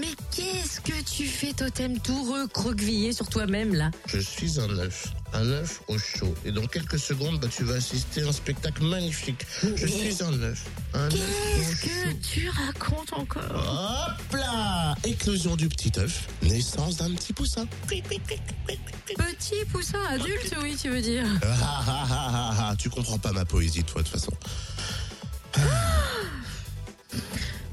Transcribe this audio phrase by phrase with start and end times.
[0.00, 5.12] Mais qu'est-ce que tu fais, totem, tout recroquevillé sur toi-même, là Je suis un œuf,
[5.32, 6.34] un œuf au chaud.
[6.44, 9.46] Et dans quelques secondes, bah, tu vas assister à un spectacle magnifique.
[9.76, 10.64] Je suis un œuf,
[10.94, 17.32] un Qu'est-ce que tu racontes encore Hop là Éclosion du petit œuf, naissance d'un petit
[17.32, 17.66] poussin.
[17.86, 23.84] Petit poussin adulte, oui, tu veux dire ah, ah, ah, tu comprends pas ma poésie,
[23.84, 24.32] toi, de toute façon.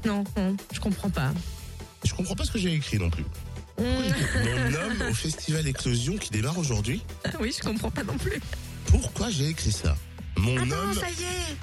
[0.04, 1.32] Non, non, je comprends pas.
[2.12, 3.24] Je comprends pas ce que j'ai écrit non plus.
[3.78, 3.84] Mon
[4.74, 7.02] homme au festival Éclosion qui démarre aujourd'hui.
[7.40, 8.38] oui, je comprends pas non plus.
[8.86, 9.96] Pourquoi j'ai écrit ça?
[10.36, 10.94] Mon non, homme.
[10.94, 11.56] ça y est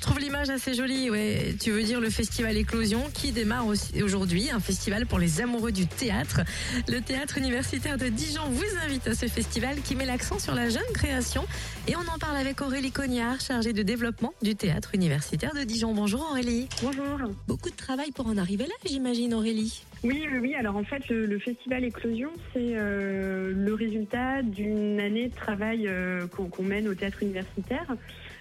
[0.00, 1.54] Je trouve l'image assez jolie, ouais.
[1.60, 5.86] Tu veux dire le festival Éclosion qui démarre aujourd'hui, un festival pour les amoureux du
[5.86, 6.40] théâtre.
[6.88, 10.70] Le théâtre universitaire de Dijon vous invite à ce festival qui met l'accent sur la
[10.70, 11.44] jeune création.
[11.86, 15.92] Et on en parle avec Aurélie Cognard, chargée de développement du théâtre universitaire de Dijon.
[15.92, 16.66] Bonjour Aurélie.
[16.82, 17.18] Bonjour.
[17.46, 19.84] Beaucoup de travail pour en arriver là, j'imagine Aurélie.
[20.02, 20.54] Oui, oui, oui.
[20.54, 25.86] Alors en fait, le, le festival Éclosion, c'est euh, le résultat d'une année de travail
[25.88, 27.84] euh, qu'on qu'on mène au théâtre universitaire.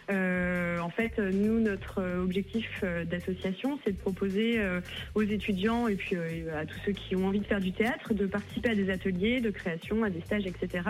[0.09, 4.81] Euh, en fait, nous, notre objectif euh, d'association, c'est de proposer euh,
[5.13, 6.16] aux étudiants et puis
[6.55, 9.39] à tous ceux qui ont envie de faire du théâtre de participer à des ateliers
[9.39, 10.83] de création, à des stages, etc.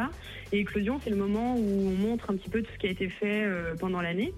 [0.51, 2.91] Et Éclosion, c'est le moment où on montre un petit peu tout ce qui a
[2.91, 3.45] été fait
[3.79, 4.33] pendant l'année.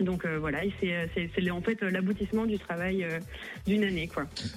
[0.00, 3.20] Donc euh, voilà, c'est c'est en fait l'aboutissement du travail euh,
[3.66, 4.08] d'une année.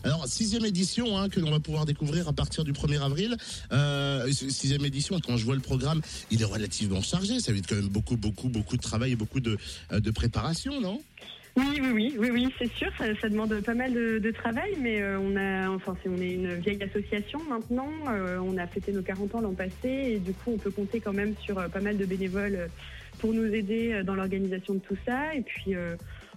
[0.04, 3.36] Alors, sixième édition hein, que l'on va pouvoir découvrir à partir du 1er avril.
[3.72, 7.40] Euh, sixième édition, quand je vois le programme, il est relativement chargé.
[7.40, 10.82] Ça veut dire quand même beaucoup, beaucoup, beaucoup de travail et beaucoup euh, de préparation,
[10.82, 11.02] non?
[11.58, 12.90] Oui, oui, oui, oui, oui, c'est sûr.
[12.98, 16.56] Ça, demande pas mal de, travail, mais euh, on a, enfin, c'est- on est une
[16.56, 17.90] vieille association maintenant.
[18.10, 21.00] Euh, on a fêté nos 40 ans l'an passé, et du coup, on peut compter
[21.00, 22.70] quand même sur euh, pas mal de bénévoles
[23.20, 25.34] pour nous aider dans l'organisation de tout ça.
[25.34, 25.76] Et puis,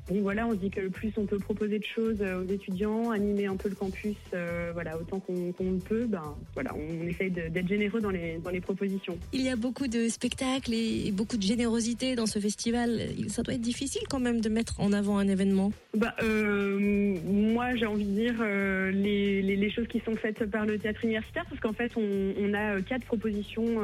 [0.09, 2.49] bon, voilà, on se dit que le plus on peut proposer de choses euh, aux
[2.49, 7.07] étudiants, animer un peu le campus, euh, voilà, autant qu'on le peut, ben, voilà, on
[7.07, 9.19] essaye d'être généreux dans les, dans les propositions.
[9.33, 13.01] Il y a beaucoup de spectacles et beaucoup de générosité dans ce festival.
[13.29, 15.73] Ça doit être difficile quand même de mettre en avant un événement.
[15.95, 16.79] Bah, euh,
[17.25, 20.79] moi, j'ai envie de dire euh, les, les, les choses qui sont faites par le
[20.79, 23.83] théâtre universitaire, parce qu'en fait, on, on a quatre propositions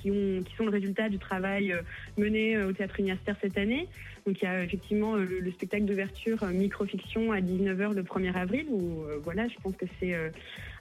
[0.00, 1.74] qui, ont, qui sont le résultat du travail
[2.16, 3.86] mené au théâtre universitaire cette année.
[4.26, 8.02] Donc, il y a effectivement euh, le, le spectacle d'ouverture euh, microfiction à 19h le
[8.02, 10.14] 1er avril, où euh, voilà, je pense que c'est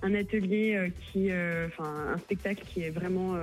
[0.02, 1.30] un atelier qui,
[1.66, 3.36] enfin, un spectacle qui est vraiment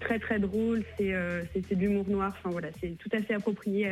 [0.00, 0.82] très très drôle.
[0.96, 1.14] C'est
[1.52, 2.34] c'est de l'humour noir.
[2.38, 3.88] Enfin voilà, c'est tout à fait approprié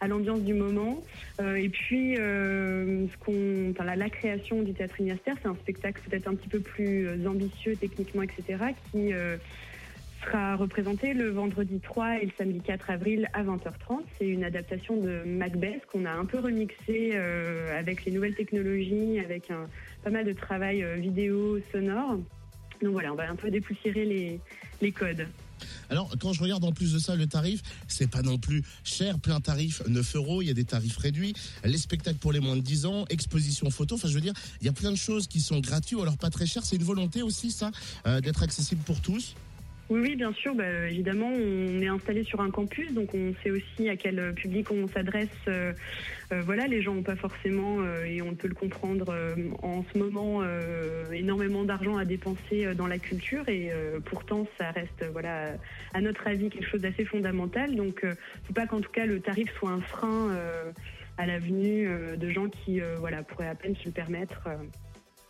[0.00, 1.02] à, l'ambiance du moment.
[1.40, 6.48] Et puis, ce qu'on, la, création du théâtre universitaire, c'est un spectacle peut-être un petit
[6.48, 8.58] peu plus ambitieux techniquement, etc.,
[8.90, 9.12] qui
[10.24, 14.00] sera représenté le vendredi 3 et le samedi 4 avril à 20h30.
[14.18, 19.18] C'est une adaptation de Macbeth qu'on a un peu remixé euh, avec les nouvelles technologies,
[19.18, 19.68] avec un,
[20.02, 22.18] pas mal de travail euh, vidéo, sonore.
[22.82, 24.04] Donc voilà, on va un peu dépoussiérer
[24.80, 25.26] les, codes.
[25.88, 29.18] Alors, quand je regarde en plus de ça le tarif, c'est pas non plus cher,
[29.18, 31.32] plein tarif, 9 euros, il y a des tarifs réduits,
[31.64, 34.66] les spectacles pour les moins de 10 ans, exposition photo, enfin je veux dire, il
[34.66, 36.64] y a plein de choses qui sont gratuites alors pas très chères.
[36.66, 37.70] C'est une volonté aussi, ça,
[38.06, 39.34] euh, d'être accessible pour tous
[39.90, 40.54] Oui, oui, bien sûr.
[40.54, 44.70] Bah, évidemment, on est installé sur un campus, donc on sait aussi à quel public
[44.70, 45.28] on s'adresse.
[45.46, 45.72] Euh,
[46.32, 49.14] euh, voilà, les gens n'ont pas forcément, euh, et on peut le comprendre,
[49.62, 50.42] en ce moment,
[51.12, 53.70] énormément d'argent à dépenser dans la culture, et
[54.06, 55.52] pourtant, ça reste, voilà,
[55.92, 57.76] à notre avis, quelque chose d'assez fondamental.
[57.76, 60.34] Donc, euh, faut pas qu'en tout cas le tarif soit un frein
[61.16, 64.48] à la venue euh, de gens qui, voilà, pourraient à peine se le permettre.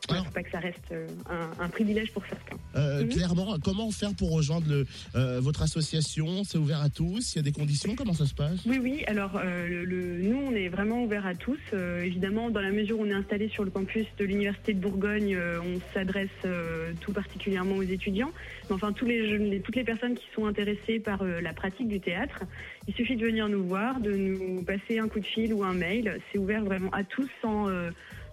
[0.08, 2.56] Voilà, Alors- faut pas que ça reste euh, un, un privilège pour certains.
[2.76, 3.08] Euh, Mhm.
[3.10, 6.44] Clairement, comment faire pour rejoindre le, euh, votre association?
[6.44, 7.34] C'est ouvert à tous?
[7.34, 7.94] Il y a des conditions?
[7.96, 8.60] Comment ça se passe?
[8.66, 9.02] Oui, oui.
[9.06, 11.58] Alors, euh, le, le- nous, on est vraiment ouvert à tous.
[12.02, 15.36] Évidemment, dans la mesure où on est installé sur le campus de l'Université de Bourgogne,
[15.64, 16.28] on s'adresse
[17.00, 18.32] tout particulièrement aux étudiants.
[18.68, 21.88] Mais enfin, tous les, jeunes- les- toutes les personnes qui sont intéressées par la pratique
[21.88, 22.40] du théâtre,
[22.88, 25.74] il suffit de venir nous voir, de nous passer un coup de fil ou un
[25.74, 26.18] mail.
[26.32, 27.68] C'est ouvert vraiment à tous sans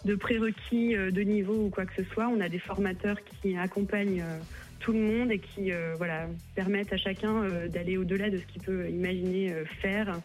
[0.05, 2.27] de prérequis euh, de niveau ou quoi que ce soit.
[2.27, 4.21] On a des formateurs qui accompagnent.
[4.21, 4.39] euh,
[4.83, 6.25] tout le monde et qui euh, voilà
[6.55, 10.19] permettent à chacun d'aller au-delà de ce qu'il peut imaginer faire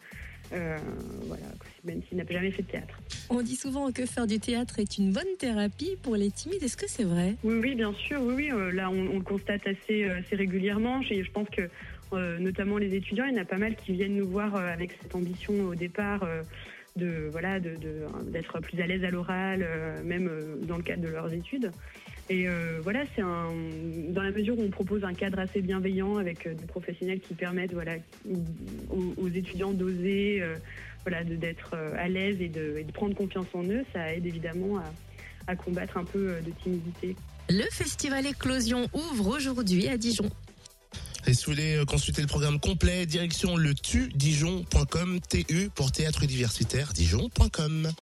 [0.55, 0.79] euh,
[1.27, 1.45] voilà
[1.85, 4.97] même s'il n'a jamais fait de théâtre On dit souvent que faire du théâtre est
[4.97, 6.63] une bonne thérapie pour les timides.
[6.63, 7.35] Est-ce que c'est vrai?
[7.45, 10.37] Oui oui bien sûr oui oui euh, là on, on le constate assez euh, assez
[10.37, 11.69] régulièrement je, je pense que
[12.41, 15.15] notamment les étudiants il y en a pas mal qui viennent nous voir avec cette
[15.15, 16.27] ambition au départ
[16.97, 20.83] de voilà de de- d'être plus à l'aise à l'oral euh, même euh, dans le
[20.83, 21.71] cadre de leurs études
[22.29, 23.51] Et euh, voilà, c'est un
[24.11, 27.73] dans la mesure où on propose un cadre assez bienveillant avec des professionnels qui permettent
[27.75, 27.95] voilà
[28.91, 30.57] aux, étudiants d'oser, euh,
[31.05, 34.27] voilà, de- d'être à l'aise et de, et de prendre confiance en eux, ça aide
[34.27, 34.85] évidemment à,
[35.53, 37.15] à combattre un peu de timidité.
[37.49, 40.29] Le festival Éclosion ouvre aujourd'hui à Dijon.
[41.27, 45.91] Et si vous voulez euh, consulter le programme complet, direction le tu dijon.com, TU pour
[45.91, 47.93] théâtre universitaire dijon.com.